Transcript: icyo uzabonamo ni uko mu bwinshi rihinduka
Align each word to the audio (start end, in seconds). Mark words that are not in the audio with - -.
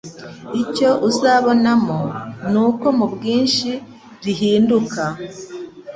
icyo 0.63 0.89
uzabonamo 1.09 1.99
ni 2.51 2.57
uko 2.67 2.85
mu 2.97 3.05
bwinshi 3.13 3.69
rihinduka 4.23 5.03